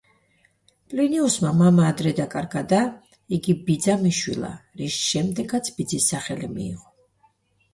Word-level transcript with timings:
პლინიუსმა 0.93 1.51
მამა 1.57 1.83
ადრე 1.89 2.13
დაკარგა 2.19 2.63
და 2.71 2.79
იგი 3.39 3.55
ბიძამ 3.67 4.09
იშვილა, 4.13 4.49
რის 4.81 4.99
შემდეგაც 5.11 5.71
ბიძის 5.77 6.09
სახელი 6.15 6.51
მიიღო. 6.57 6.91